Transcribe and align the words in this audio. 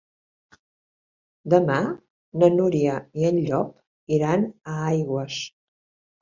Demà 1.53 1.75
na 2.43 2.49
Núria 2.55 2.95
i 3.21 3.27
en 3.33 3.37
Llop 3.43 4.17
iran 4.19 4.49
a 4.73 4.79
Aigües. 4.89 5.39